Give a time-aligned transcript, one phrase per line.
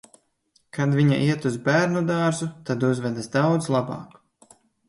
[0.77, 4.21] Kad viņa iet uz bērnu dārzu, tad uzvedas daudz labāk.